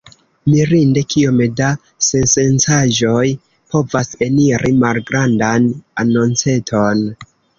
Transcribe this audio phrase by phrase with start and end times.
[0.51, 1.67] Mirinde kiom da
[2.05, 3.27] sensencaĵoj
[3.75, 5.69] povas eniri malgrandan
[6.05, 7.07] anonceton.